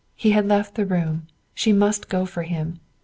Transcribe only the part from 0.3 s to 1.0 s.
had left the